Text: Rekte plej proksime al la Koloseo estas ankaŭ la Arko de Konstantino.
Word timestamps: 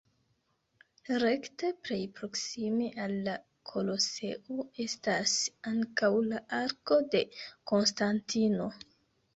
Rekte 1.23 1.67
plej 1.87 1.97
proksime 2.21 2.87
al 3.05 3.13
la 3.27 3.37
Koloseo 3.73 4.67
estas 4.87 5.37
ankaŭ 5.75 6.11
la 6.33 6.43
Arko 6.65 7.03
de 7.15 7.25
Konstantino. 7.75 8.75